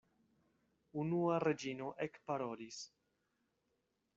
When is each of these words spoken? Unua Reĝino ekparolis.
Unua 1.03 1.35
Reĝino 1.43 1.91
ekparolis. 2.07 2.81